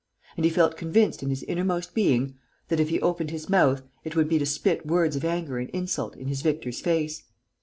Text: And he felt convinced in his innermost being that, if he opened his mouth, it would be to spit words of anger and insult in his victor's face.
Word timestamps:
And 0.35 0.43
he 0.43 0.49
felt 0.49 0.77
convinced 0.77 1.21
in 1.21 1.29
his 1.29 1.43
innermost 1.43 1.93
being 1.93 2.33
that, 2.69 2.79
if 2.79 2.89
he 2.89 2.99
opened 3.01 3.29
his 3.29 3.49
mouth, 3.49 3.83
it 4.03 4.15
would 4.15 4.27
be 4.27 4.39
to 4.39 4.47
spit 4.47 4.83
words 4.83 5.15
of 5.15 5.23
anger 5.23 5.59
and 5.59 5.69
insult 5.69 6.17
in 6.17 6.25
his 6.27 6.41
victor's 6.41 6.81
face. 6.81 7.21